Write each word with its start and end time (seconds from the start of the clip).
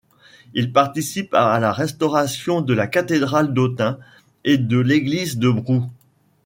Il 0.55 0.73
participe 0.73 1.31
à 1.35 1.59
la 1.59 1.71
restauration 1.71 2.61
de 2.61 2.73
la 2.73 2.87
cathédrale 2.87 3.53
d’Autun 3.53 3.99
et 4.43 4.57
de 4.57 4.79
l’église 4.79 5.37
de 5.37 5.51
Brou. 5.51 5.89